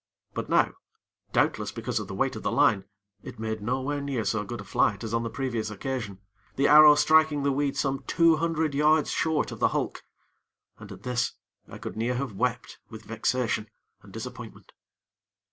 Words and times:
But 0.33 0.49
now, 0.49 0.73
doubtless 1.31 1.71
because 1.71 1.99
of 1.99 2.07
the 2.07 2.15
weight 2.15 2.35
of 2.35 2.41
the 2.41 2.51
line, 2.51 2.85
it 3.21 3.37
made 3.37 3.61
nowhere 3.61 4.01
near 4.01 4.25
so 4.25 4.43
good 4.43 4.59
a 4.59 4.63
flight 4.63 5.03
as 5.03 5.13
on 5.13 5.21
the 5.21 5.29
previous 5.29 5.69
occasion, 5.69 6.17
the 6.55 6.67
arrow 6.67 6.95
striking 6.95 7.43
the 7.43 7.51
weed 7.51 7.77
some 7.77 7.99
two 8.07 8.37
hundred 8.37 8.73
yards 8.73 9.11
short 9.11 9.51
of 9.51 9.59
the 9.59 9.67
hulk, 9.77 10.03
and 10.79 10.91
at 10.91 11.03
this, 11.03 11.33
I 11.67 11.77
could 11.77 11.95
near 11.95 12.15
have 12.15 12.33
wept 12.33 12.79
with 12.89 13.03
vexation 13.03 13.69
and 14.01 14.11
disappointment. 14.11 14.71